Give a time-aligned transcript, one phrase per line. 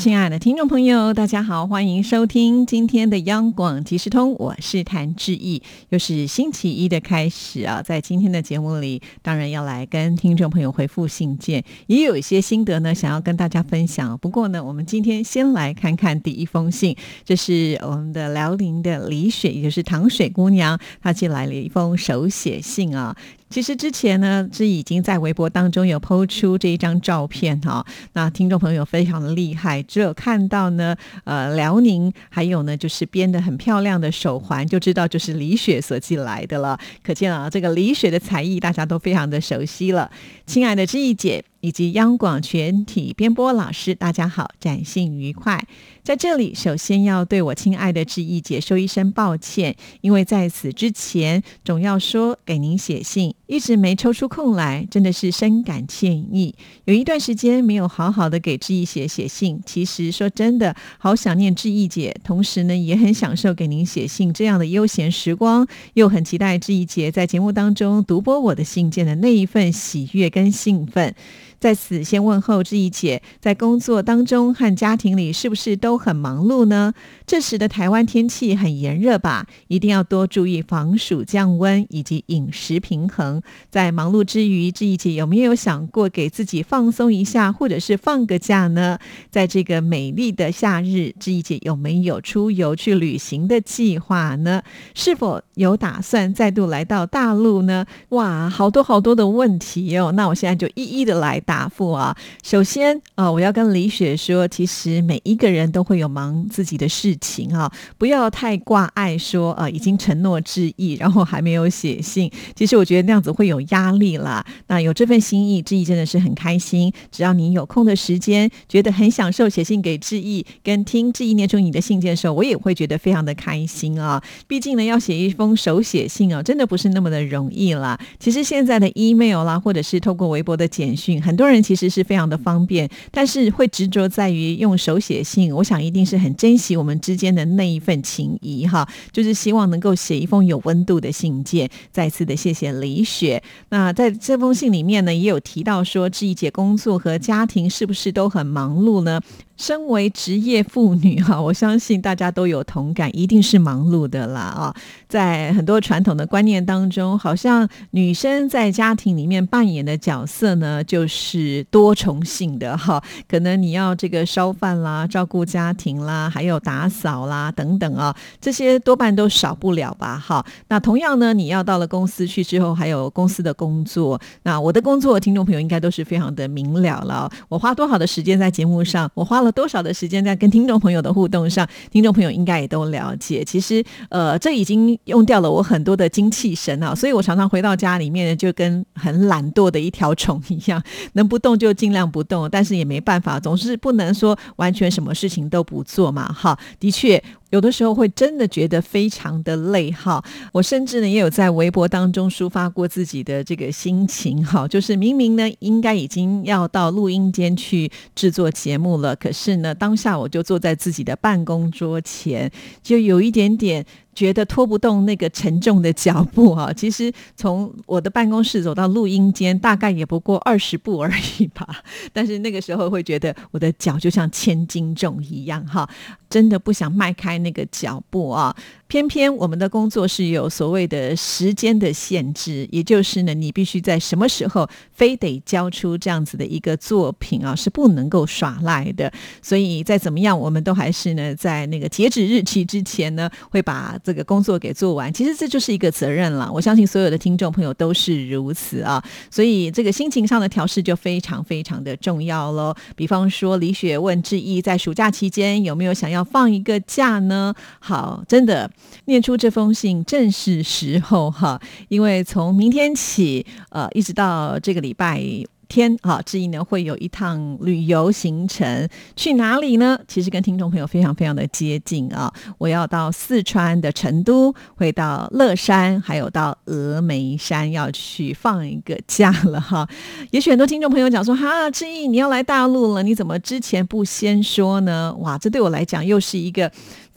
[0.00, 14.16] 亲爱的听众朋友，大家好，欢迎收听今天的央广即时通，我是谭志毅，又是星期一的开始啊，在今天的节目里，当然要来跟听众朋友回复信件，也有一些心得呢，想要跟大家分享。
[14.16, 23.14] 不过呢，我们今天先来看看第一封信，这是我们的辽宁的李雪，也就是糖水姑娘，她寄来了一封手写信啊。
[23.50, 27.84] 其实之前呢，是已经在微博当中有抛出这一张照片哈。
[28.12, 36.78] 那听众朋友非常的厉害，只有看到呢，呃，辽宁还有呢，就是编的很漂亮的手环，就知道就是李雪所寄来的了。
[37.02, 40.08] 可见啊，这个李雪的才艺大家都非常的熟悉了。
[40.46, 41.44] 亲爱的志毅姐。
[41.60, 45.66] 以及央广全体编播老师，大家好，展信愉快。
[46.02, 56.54] 在这里，首先要对我亲爱的志毅姐说一声抱歉，因为在此之前总要说给您写信，一直没抽出空来，真的是深感歉意。
[56.86, 71.14] 有一段时间没有好好的给志毅写写信，其实说真的，好想念志毅姐，同时呢，也很享受给您写信这样的悠闲时光，又很期待志毅姐在节目当中读播我的信件的那一份喜悦跟兴奋。
[71.60, 76.94] 在此先问候志毅姐，在工作当中和家庭里是不是都很忙碌呢？
[77.26, 79.46] 这时的台湾天气很炎热吧？
[79.68, 83.42] 一定要多注意防暑降温以及饮食平衡。
[83.68, 88.98] 在忙碌之余，志毅姐有没有想过给自己放松一下，或者是放个假呢？
[89.30, 94.62] 在这个美丽的夏日，志毅姐有没有出游去旅行的计划呢？
[94.94, 97.84] 是否有打算再度来到大陆呢？
[98.08, 100.10] 哇，好多好多的问题哦！
[100.12, 101.38] 那我现在就一一的来。
[101.50, 112.30] 答复啊，首先啊，我要跟李雪说，其实每一个人都会有忙自己的事情啊，不要太挂碍说啊，已经承诺致意，然后还没有写信。
[112.54, 114.46] 其实我觉得那样子会有压力啦。
[114.68, 116.92] 那有这份心意，致意真的是很开心。
[117.10, 124.22] 只要你有空的时间，觉得很享受写信给致意，跟听致意念出你的信件的时候，我也会觉得非常的开心啊。
[124.46, 127.98] 毕竟呢，要写一封手写信啊，真的不是那么的容易啦。
[128.20, 131.39] 其实现在的 email 啦，或者是透过微博的简讯，很。
[131.40, 135.52] 多人其实是非常的方便，但是会执着在于用手写信。
[135.54, 141.68] 我想一定是很珍惜我们之间的那一份情谊哈，就是希望能够写一封有温度的信件。
[141.90, 143.42] 再次的谢谢李雪。
[143.70, 149.20] 那在这封信里面呢，也有提到说，志毅姐工作和家庭是不是都很忙碌呢？
[149.60, 154.74] 身为职业妇女哈， 我相信大家都有同感，一定是忙碌的啦啊！
[155.06, 163.02] 在很多传统的观念当中，好像女生在家庭里面扮演的角色呢，就是多重性的哈。
[163.28, 170.42] 可能你要这个烧饭啦、照顾家庭啦，还有打扫啦等等啊，这些多半都少不了吧哈。
[170.68, 174.18] 那同样呢，你要到了公司去之后，还有公司的工作。
[174.44, 177.30] 那我的工作，听众朋友应该都是非常的明了了。
[177.50, 179.49] 我花多少的时间在节目上，我花了。
[179.52, 183.44] 多少的时间在跟听众朋友的互动上，听众朋友应该也都了解。
[183.44, 190.82] 其实，呃，这已经用掉了我很多的精气神啊，所以我常常回到家里面就跟很懒惰的一条虫一样，
[191.14, 196.32] 能不动就尽量不动，但是也没办法，总是不能说完全什么事情都不做嘛。
[196.32, 197.22] 哈，的确。
[197.50, 212.50] 有的时候会真的觉得非常的累哈，我甚至呢也有在微博当中抒发过自己的这个心情哈，就是明明呢应该已经要到录音间去制作节目了，可是呢当下我就坐在自己的办公桌前，
[212.82, 213.84] 就有一点点。
[214.14, 216.72] 觉得拖不动那个沉重的脚步啊！
[216.74, 221.66] 其实从我的办公室走到录音间，大概也不过二十步而已吧。
[222.12, 225.88] 但是那个时候会觉得我的脚就像千斤重一样哈，
[226.28, 228.54] 真的不想迈开那个脚步啊。
[228.90, 239.12] 偏偏我们的工作是有所谓的时间的限制，也就是呢，你必须在什么时候非得交出这样子的一个作品啊，是不能够耍赖的。
[239.40, 245.12] 所以再怎么样，我们都还是呢，在那个截止日期之前呢，会把这个工作给做完。
[245.12, 246.50] 其实这就是一个责任了。
[246.52, 249.00] 我相信所有的听众朋友都是如此啊。
[249.30, 252.74] 所以这个心情上的调试就非常非常的重要喽。
[252.96, 257.54] 比方说，李雪问志毅在暑假期间有没有想要放一个假呢？
[257.78, 258.68] 好，真的。
[259.06, 265.22] 念出这封信正是时候哈，因为从明天起，呃，一直到这个礼拜。
[265.70, 269.96] 天啊，志毅呢会有一趟旅游行程，去哪里呢？
[270.08, 272.28] 其实跟听众朋友非常非常的接近啊，
[272.58, 279.88] 我要到四川的成都，会到乐山，还有到峨眉山，要去放一个假了哈。
[280.32, 285.14] 也许很多听众朋友讲说，哈，志毅你要来大陆了，你怎么之前不先说呢？
[285.20, 286.68] 哇，这对我来讲又是一个。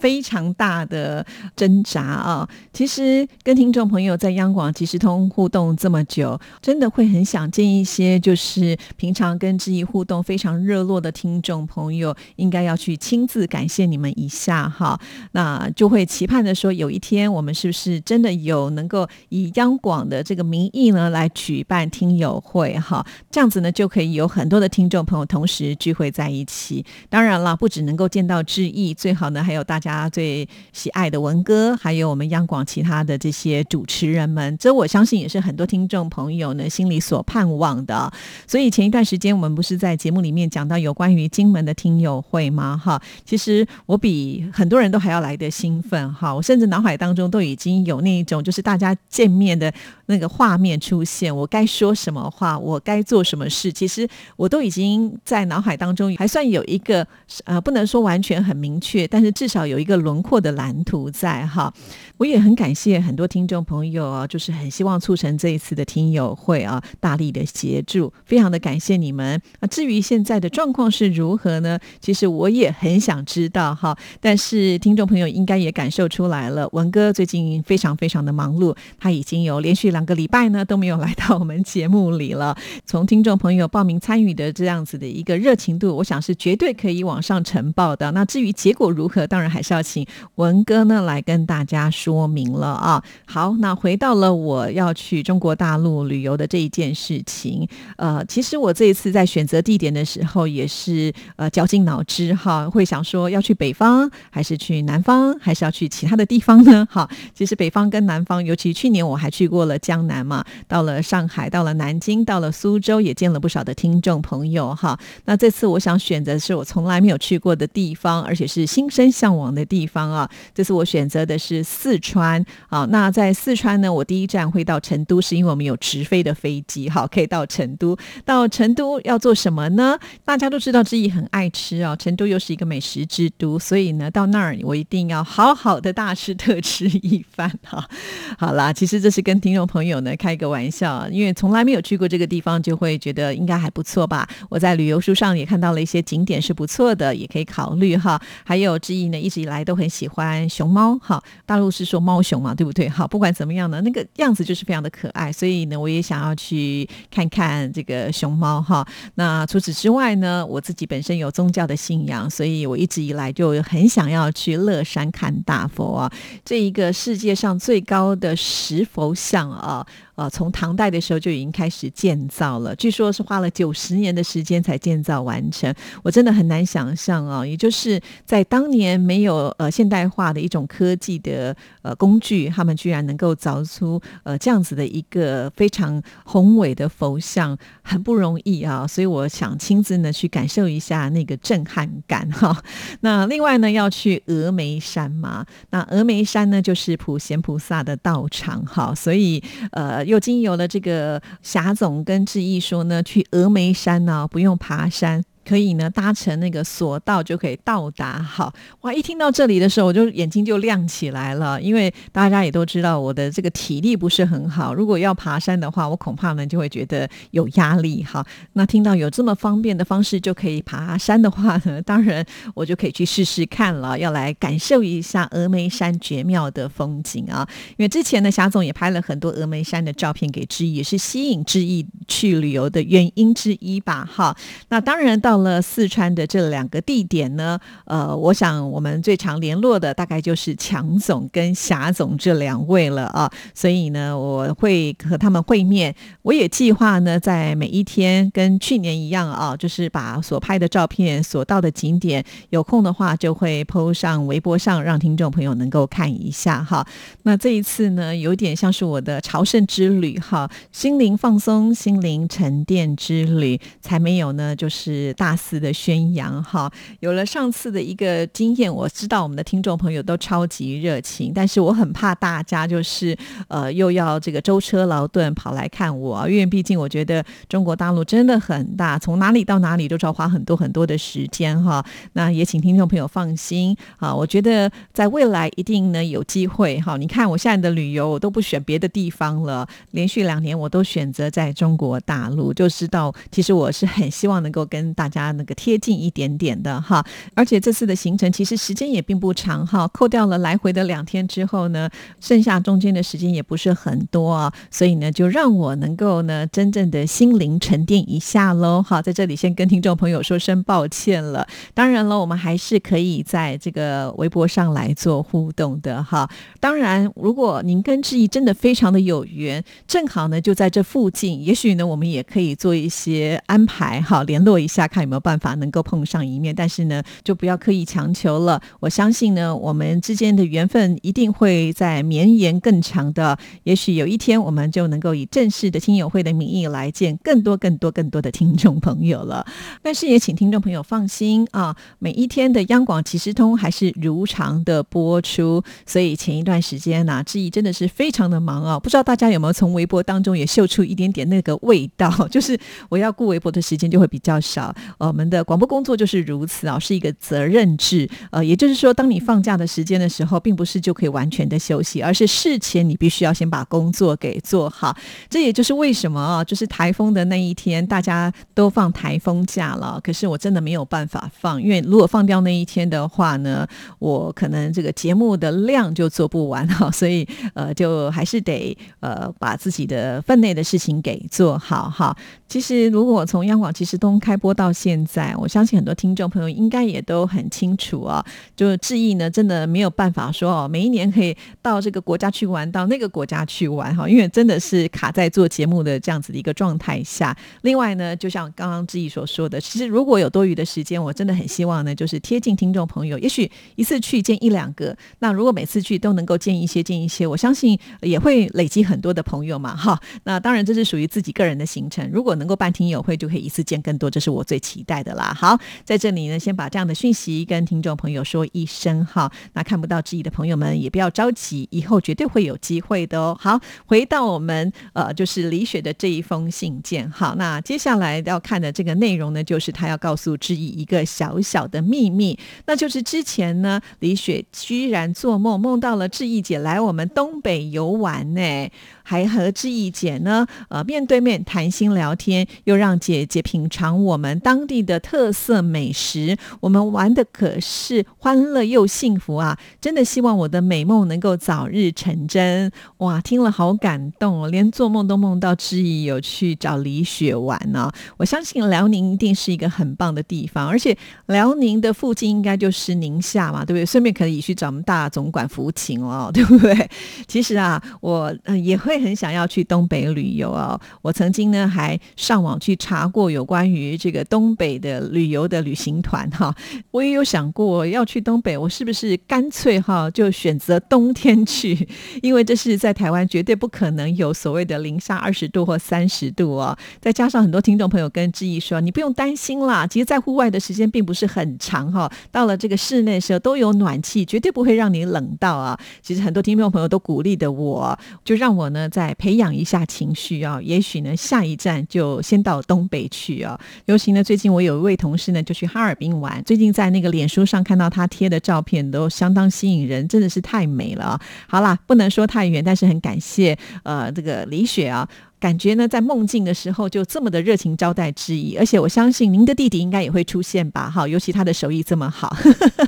[0.03, 2.50] 非常大的挣扎啊！
[2.73, 15.00] 其实跟听众朋友在央广即时通互动这么久，真的会很想见一些就是平常跟志毅互动非常热络的听众朋友，应该要去亲自感谢你们一下哈。
[15.31, 23.05] 那就会期盼的说，有一天我们是不是真的有能够以央广的这个名义呢来举办听友会哈？
[23.31, 26.85] 这样子呢就可以有很多的听众朋友同时聚会在一起。
[27.09, 29.92] 当然了，不只能够见到志毅，最好呢还有大家。
[29.93, 38.11] 家最喜爱的文哥，还有我们央广其他的这些主持人们，这我相信也是很多听众朋友呢心里所盼望的。
[38.47, 42.75] 所以前一段时间我们不是在节目里面讲到有关于金门的听友会吗？
[42.83, 49.73] 哈，其实我比很多人都还要来的兴奋哈，我甚至脑海当中都已经有那一种就是大家见面的
[50.13, 54.07] 那个画面出现，我该说什么话，我该做什么事，其实
[54.38, 57.06] 我都已经在脑海当中还算有一个
[57.44, 59.83] 呃，不能说完全很明确，但是至少有。
[59.83, 61.74] 一个轮廓的蓝图在哈，
[62.15, 69.68] 我也很感谢很多听众朋友啊，就是很希望促成这一次的听友会啊，大力的协助，非常的感谢你们啊。
[69.68, 71.77] 至于现在的状况是如何呢？
[72.00, 82.55] 其实我也很想知道哈，但是听众朋友应该也感受出来了，文哥最近非常非常的忙碌，他已经有连续两个礼拜呢都没有来到我们节目里了。
[82.88, 88.09] 从听众朋友报名参与的这样子的一个热情度，我想是绝对可以往上呈报的。
[88.11, 89.73] 那至于结果如何，当然还是。
[89.73, 90.05] 要请
[90.35, 93.03] 文哥呢来跟大家说明了啊。
[93.25, 97.67] 好，那回到了我要去中国大陆旅游的这一件事情。
[97.97, 106.88] 呃，其实我这一次在选择地点的时候，也是呃绞尽脑汁哈，会想说要去北方，还是去南方，还是要去其他的地方呢？
[106.91, 114.97] 哈，其实北方跟南方，尤其去年我还去过了江南嘛，到了上海，到了南京，到了苏州，也见了不少的听众朋友哈。
[115.25, 119.68] 那这次我想选择是我从来没有去过的地方，而且是心生向往的。
[119.74, 122.85] 地方啊，这次我选择的是四川啊。
[122.91, 127.97] 那在四川呢，我第一站会到成都，是因为我们有直飞的飞机，好，可以到成都。
[128.24, 129.97] 到成都要做什么呢？
[130.24, 137.89] 大家都知道，知毅很爱吃啊，成都又是一个美食之都，所以呢，到那儿我一定要好好的大吃特吃一番哈。
[138.38, 144.29] 好啦，其实这是跟听众朋友呢开个玩笑，因为从来没有去过这个地方，就会觉得应该还不错吧。
[144.49, 148.21] 我在旅游书上也看到了一些景点是不错的，也可以考虑哈。
[148.45, 149.63] 还有志毅呢，一直以来。
[149.63, 152.89] 都很喜欢熊猫，哈，大陆是说猫熊嘛，对不对？
[152.89, 158.85] 好，不管怎么样呢，那个样子就是非常的可爱，所以呢，我也想要去看看这个熊猫，哈。
[159.15, 166.11] 那除此之外呢，我自己本身有宗教的信仰，所以我一直以来就很想要去乐山看大佛啊，
[166.43, 169.62] 这一个世界上最高的石佛像啊。
[169.63, 175.74] 啊呃，从唐代的时候就已经开始建造了，据说是花了九十年的时间才建造完成。
[176.04, 188.86] 我真的很难想象啊，也就是在当年没有呃现代化的一种科技的呃工具，他们居然能够凿出呃这样子的一个非常宏伟的佛像，很不容易啊。
[188.86, 192.56] 所以我想亲自呢去感受一下那个震撼感哈。
[193.01, 200.02] 那另外呢要去峨眉山嘛，那峨眉山呢就是普贤菩萨的道场哈，所以呃。
[200.05, 205.24] 又经由了这个霞总跟志毅说呢，去峨眉山呢不用爬山。
[205.45, 208.21] 可以呢，搭乘那个索道就可以到达。
[208.21, 211.62] 好哇，一听到这里的时候，我就眼睛就亮起来了。
[211.62, 214.73] 因为大家也都知道，我的这个体力不是很好。
[214.73, 218.03] 如果要爬山的话，我恐怕呢就会觉得有压力。
[218.03, 224.00] 哈，那听到有这么方便的方式就可以爬山的话呢，当然我就可以去试试看了。
[224.00, 227.45] 要来感受一下峨眉山绝妙的风景啊！
[227.77, 234.07] 因为之前呢，霞总也拍了很多峨眉山的照片给志毅，也是吸引志毅去旅游的原因之一吧。
[234.09, 234.33] 哈，
[234.69, 235.32] 那当然到。
[235.33, 245.95] 到了四川的这两个地点呢，呃，我想我们最常联络的大概就是强总跟霞总这两位了啊，所以呢，我会和他们会面。
[246.21, 256.85] 我也计划呢，在每一天跟去年一样啊，就是把所拍的照片、所到的景点，有空的话就会 PO 上微博上，让听众朋友能够看一下哈。
[257.23, 265.11] 那这一次呢，有点像是我的朝圣之旅哈，心灵放松、心灵沉淀之旅，才没有呢，就是。
[265.24, 266.70] 大肆的宣扬哈。
[267.00, 281.82] 有了上次的一个经验，我知道我们的听众朋友都超级热情，但是我很怕大家就是呃又要这个舟车劳顿跑来看我，因为毕竟我觉得中国大陆真的很大，从哪里到哪里都要花很多很多的时间哈。
[282.12, 286.98] 那也请听众朋友放心啊，我觉得在未来一定呢有机会哈。
[286.98, 297.05] 你看我现在的旅游，我都不选别的地方了，连续两年我都选择在中国大陆，就知道其实我是很希望能够跟大那个贴近一点点的哈。
[297.34, 301.89] 而且这次的行程其实时间也并不长哈，扣掉了来回的两天之后呢，
[302.20, 308.82] 剩下中间的时间也不是很多啊，所以呢，就让我能够呢真正的心灵沉淀一下喽。
[308.82, 311.48] 好，在这里先跟听众朋友说声抱歉了。
[311.74, 316.29] 当然了，我们还是可以在这个微博上来做互动的哈。
[316.60, 326.53] 当然，如果您跟志毅真的非常的有缘，正好呢就在这附近，也许呢我们也可以做一些安排哈，联络一下看有没有办法能够碰上一面。
[326.55, 328.62] 但是呢，就不要刻意强求了。
[328.79, 333.38] 我相信呢，我们之间的缘分一定会在绵延更长的。
[333.63, 339.45] 也许有一天，我们就能够以正式的听友会的名义来见更多、更多、更多的听众朋友了。
[339.81, 345.63] 但是也请听众朋友放心啊，每一天的央广即时通还是如常的播出。
[345.86, 348.79] 所以前一段时间呢，志毅真的是非常的忙啊。
[348.79, 352.57] 不知道大家有没有从微博当中也嗅出一点点那个味道，就是
[352.89, 354.74] 我要顾微博的时间就会比较少。
[354.97, 358.09] 我们的广播工作就是如此啊，是一个责任制。
[358.31, 364.95] 呃，也就是说，当你放假的时间的时候，并不是就可以完全的休息，而是事前你必须要先把工作给做好。
[365.29, 370.00] 这也就是为什么啊，就是台风的那一天，大家都放台风假了。
[370.03, 373.67] 可是我真的没有办法放，因为如果放掉那一天的话呢，
[374.00, 376.89] 我可能这个节目的量就做不完哈。
[376.91, 382.15] 所以呃，就还是得呃把自己的分内的事情给做好哈。
[382.53, 388.24] 其实如果从央广其实东开播到现在，我相信很多听众朋友应该也都很清楚啊。
[388.55, 397.36] 就志毅呢，真的没有办法说哦，每一年可以到这个国家去玩，到那个国家去玩哈，因为真的是卡在做节目的这样子的一个状态下。
[397.63, 410.00] 另外呢，就像刚刚志毅所说的，其实如果有多余的时间，我真的很希望呢，就是贴近听众朋友，也许一次去见一两个，那如果每次去都能够见一些见一些，我相信也会累积很多的朋友嘛哈。
[410.25, 415.33] 那当然这是属于自己个人的行程，如果呢能够办听友会，就可以一次见更多，这是我最期待的啦。
[415.33, 419.31] 好，在这里呢，先把这样的讯息跟听众朋友说一声哈。
[419.53, 423.38] 那看不到志毅的朋友们也不要着急，以后绝对会有机会的哦。
[423.39, 427.09] 好，回到我们呃，就是李雪的这一封信件。
[427.09, 438.69] 好，那接下来要看的这个内容呢，就是他要告诉志毅一个小小的秘密，那就是之前呢，李雪居然做梦梦到了志毅姐来我们东北游玩呢。
[439.05, 442.32] 还和志毅姐呢，呃，面对面谈心聊天，
[442.65, 446.37] 又让姐姐品尝我们当地的特色美食。
[446.59, 449.57] 我们玩的可是欢乐又幸福啊！
[449.81, 452.71] 真的希望我的美梦能够早日成真。
[452.97, 457.91] 哇，听了好感动哦，连做梦都梦到志毅有去找李雪玩呢。
[458.17, 463.85] 我相信辽宁一定是一个很棒的地方，而且辽宁的附近应该就是宁夏嘛，对不对？
[463.85, 466.89] 顺便可以去找我们大总管服勤哦， 对不对？
[467.27, 468.77] 其实啊，我也。
[468.83, 470.77] 会很想要去东北旅游哦。
[471.01, 476.55] 我曾经呢还上网去查过有关于这个东北的旅游的旅行团哈，
[476.91, 481.88] 我也有想过要去东北，我是不是干脆哈就选择冬天去？
[482.22, 486.77] 因为这是在台湾绝对不可能有所谓的零下二十度或三十度哦。
[487.01, 495.77] 再加上很多听众朋友跟志毅说，你不用担心啦，其实在户外的时间并不是很长哈，到了这个室内时候都有暖气，绝对不会让你冷到啊。
[496.01, 498.84] 其实很多听众朋友都鼓励的我，就让我呢。
[498.93, 503.57] 再培养一下情绪啊，也许呢，下一站就就先到东北去啊。
[503.86, 506.43] 尤其呢，最近我有一位同事呢，就去哈尔滨玩。
[506.43, 511.17] 最近在那个脸书上看到他贴的照片，都相当吸引人，真的是太美了。
[511.48, 515.07] 好啦，不能说太远，但是很感谢呃，这个李雪啊。
[515.43, 520.89] 感觉呢，在梦境的时候就这么的热情招待之意，而且我相信您的弟弟应该也会出现吧？
[520.89, 522.33] 哈，尤其他的手艺这么好。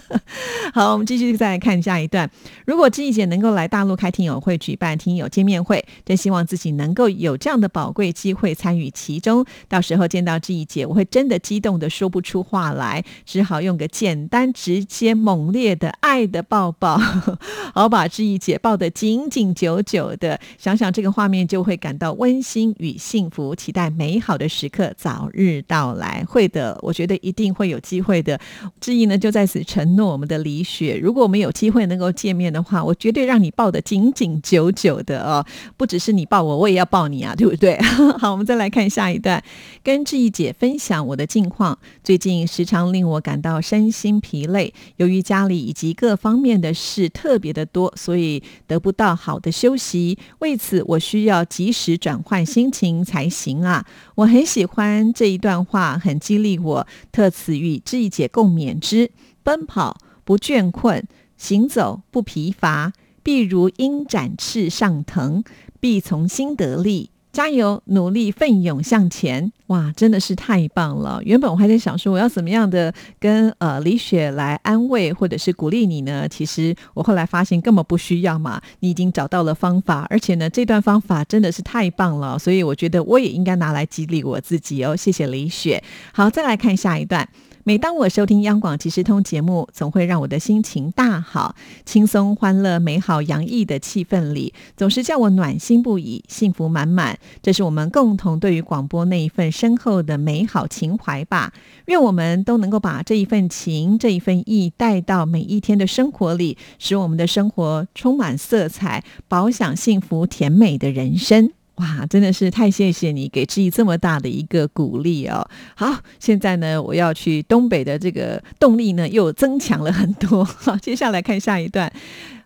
[0.73, 2.31] 好，我们继续再来看下一段。
[2.65, 9.45] 如果志毅姐能够来大陆开听友会，举办听友见面会，真希望自己能够有这样的宝贵机会参与其中。
[9.67, 16.97] 到时候见到志毅姐，我会真的激动的说不出话来，只好用个简单、直接、猛烈的爱的抱抱，
[17.75, 20.39] 好把志毅姐抱得紧紧久久的。
[20.57, 22.44] 想想这个画面，就会感到温。
[22.45, 26.23] 心与幸福，期待美好的时刻早日到来。
[26.29, 28.39] 会的，我觉得一定会有机会的。
[28.79, 30.99] 志毅呢，就在此承诺我们的李雪。
[31.01, 35.43] 如果我们有机会能够见面的话，我绝对让你抱得紧紧久久的哦。
[35.75, 37.81] 不只是你抱我，我也要抱你啊，对不对？
[38.19, 39.43] 好，我们再来看下一段，
[39.83, 41.77] 跟志毅姐分享我的近况。
[42.03, 50.17] 最近时常令我感到身心疲累，由于家里以及各方面的事特别的多，所以得不到好的休息。
[50.39, 53.85] 为此，我需要及时转换换心情才行啊。
[54.15, 59.09] 我很喜欢这一段话，很激励我，特此与志一姐共勉之：
[59.41, 61.01] 奔跑不倦困，
[61.37, 62.91] 行走不疲乏，
[63.23, 65.45] 必如鹰展翅上腾，
[65.79, 67.11] 必从心得力。
[67.35, 69.51] 加油，努力奋勇向前！
[69.67, 71.19] 哇，真的是太棒了！
[71.25, 76.25] 原本我还在想说，我要怎么样的跟呃李雪来安慰或者是鼓励你呢？
[76.29, 84.95] 其实我后来发现根本不需要嘛，你已经找到了方法，而且呢，这段方法真的是太棒了，所以我觉得我也应该拿来激励我自己哦。
[84.95, 85.83] 谢谢李雪。
[86.13, 87.27] 好，再来看下一段。
[87.67, 97.17] 每当我收听央广即时通节目，总会让我的心情大好，轻松、欢乐、美好、洋溢的气氛里，总是叫我暖心不已，幸福满满。
[97.41, 101.53] 这是我们共同对于广播那一份深厚的美好情怀吧。
[101.87, 111.51] 愿我们都能够把这一份情、这一份意带到每一天的生活里，使我们的生活充满色彩，饱享幸福甜美的人生。
[111.75, 115.45] 哇，真的是太谢谢你给志毅这么大的一个鼓励哦！
[115.75, 120.43] 好，现在呢，我要去东北的这个动力呢又增强了很多。
[120.43, 121.91] 好，接下来看下一段。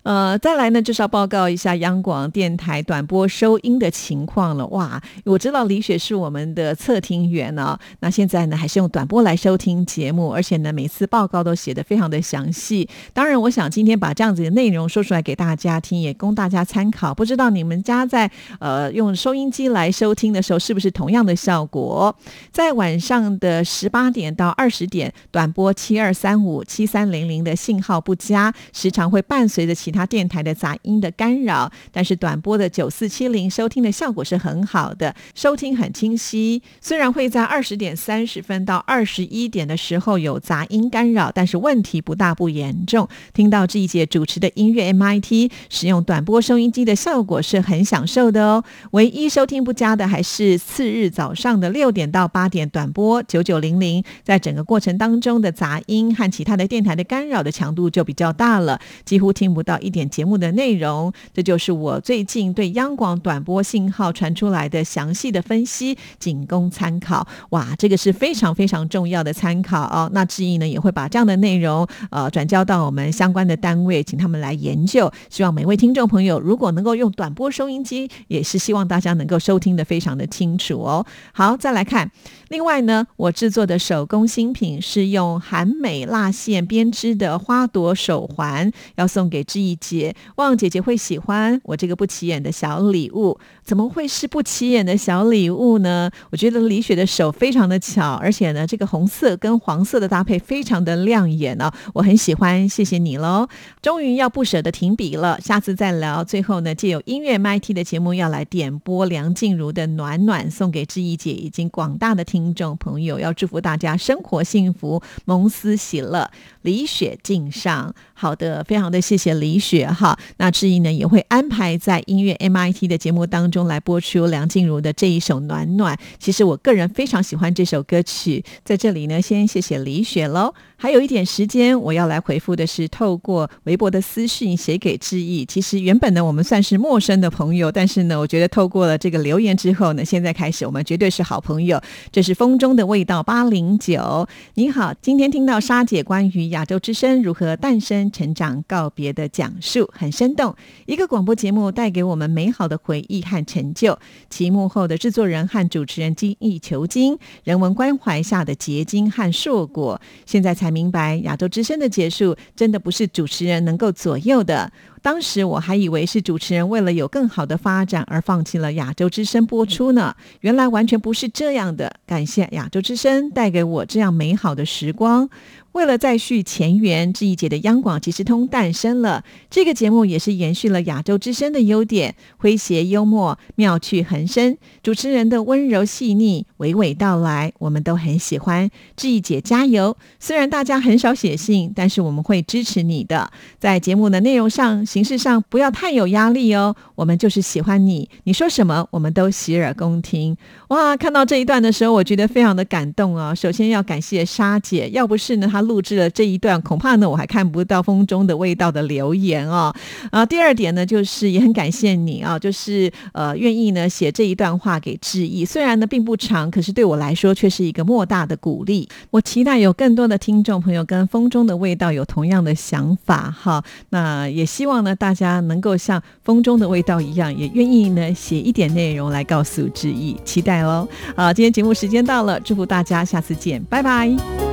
[0.03, 4.65] 呃，再来呢，就是要报告一下央广电台短波收音的情况了。
[4.67, 12.87] 哇，我知道李雪是我们的测听员呢，那现在呢还是用短波来收听节目，而且呢每次报告都写得非常的详细。
[13.13, 17.13] 当然，我想今天把这样子的内容说出来给大家听，也供大家参考。
[17.13, 22.15] 不知道你们家在呃用收音机来收听的时候，是不是同样的效果？
[22.51, 36.61] 在晚上的十八点到二十点，短波七二三五七三零零的信号不佳，时常会伴随着其他电台的杂音的干扰，但是短波的九四七零收听的效果是很好的，收听很清晰。
[36.79, 43.07] 虽然会在二十点三十分到二十一点的时候有杂音干扰，但是问题不大不严重。
[43.33, 48.63] 听到这一节主持的音乐 MIT，使用短波收音机的效果是很享受的哦。
[48.91, 59.78] 唯一收听不佳的还是次日早上的六点到八点短波九九零零，在整个过程当中的杂音和其他的电台的干扰的强度就比较大了，几乎听不到。
[59.79, 67.27] 一点节目的内容，这就是我最近对央广短波信号传出来的详细的分析，仅供参考。
[67.49, 70.09] 哇，这个是非常非常重要的参考哦。
[70.13, 75.11] 那志毅呢也会把这样的内容呃转交到我们相关的单位，请他们来研究。
[75.29, 81.05] 希望每位听众朋友如果能够用短波收音机，也是希望大家能够收听的非常的清楚哦。
[81.31, 82.11] 好，再来看。
[82.49, 93.39] 另外呢，我制作的手工新品是用韩美蜡线编织的花朵手环，要送给志毅姐，望姐姐会喜欢我这个不起眼的小礼物。
[93.63, 96.09] 怎么会是不起眼的小礼物呢？
[96.31, 103.47] 我觉得李雪的手非常的巧，而且呢，这个红色跟黄色的搭配非常的亮眼呢，我很喜欢，谢谢你喽。
[103.79, 106.23] 终于要不舍得停笔了，下次再聊。
[106.23, 112.38] 最后呢，借有音乐 MT 的节目要来点播梁静茹的暖暖，送给志毅姐以及广大的听。
[112.39, 117.93] 听众朋友，要祝福大家生活幸福，蒙思喜乐，李雪敬上。
[118.19, 120.17] 好的，非常的谢谢李雪哈。
[120.39, 125.95] 那志毅呢也会安排在音乐 MIT 的节目当中来播出梁静茹的这一首《暖暖》。
[126.17, 130.53] 其实我个人非常喜欢这首歌曲，在这里呢先谢谢李雪喽。
[130.81, 135.45] 还有一点时间，我要来回复的是透过微博的私讯写给志毅。
[135.45, 141.79] 其实原本呢我们算是陌生的朋友，但是呢我觉得透过了这个留言之后呢，现在开始我们绝对是好朋友。
[142.11, 142.39] 这是。
[142.39, 150.55] 风中的味道八零九，你好，今天听到沙姐关于亚洲之声如何诞生、成长、告别的讲述，很生动。
[150.85, 153.97] 一个广播节目带给我们美好的回忆和成就，
[154.29, 159.99] 其幕后的制作人和主持人精益求精，人文关怀下的结晶和硕果。
[160.25, 164.71] 现在才明白，亚洲之声的结束，真的不是主持人能够左右的。
[165.01, 171.95] 当时我还以为是主持人为了有更好的发展而放弃了亚洲之声播出呢，原来完全不是这样的。
[172.05, 175.29] 感谢亚洲之声带给我这样美好的时光。
[175.79, 179.23] 为了再续前缘，这一节的央广即时通诞生了。
[179.49, 184.57] 这个节目也是延续了亚洲之声的优点，诙谐幽默，妙趣横生。
[184.83, 188.69] 主持人的温柔细腻，娓娓道来，我们都很喜欢。
[188.97, 189.95] 志毅姐加油！
[190.19, 193.31] 虽然大家很少写信，但是我们会支持你的。
[193.57, 196.75] 在节目的内容上、形式上，不要太有压力哦。
[196.95, 200.35] 我们就是喜欢你，你说什么，我们都洗耳恭听。
[200.67, 203.33] 哇，看到这一段的时候，我觉得非常的感动啊。
[203.33, 205.68] 首先要感谢沙姐，要不是呢，她。
[205.69, 209.73] 录制了这一段，恐怕呢我还看不到风中的味道的留言哦。
[210.11, 218.89] 啊，第二点呢，就是也很感谢你啊，就是呃愿意呢写这一段话给志毅，虽然呢并不长，可是对我来说却是一个莫大的鼓励。
[219.11, 230.87] 我期待有更多的听众朋友跟风中的味道有同样的想法哈，那也希望呢大家能够像风中的味道一样，也愿意呢写一点内容来告诉志毅，期待喽。
[231.15, 234.48] 好，今天节目时间到了，祝福大家，下次见，拜拜。